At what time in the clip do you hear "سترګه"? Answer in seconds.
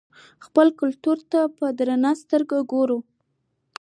2.23-2.55